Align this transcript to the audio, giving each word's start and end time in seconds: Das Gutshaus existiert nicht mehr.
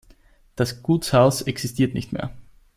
Das 0.55 0.81
Gutshaus 0.81 1.43
existiert 1.43 1.93
nicht 1.93 2.11
mehr. 2.11 2.35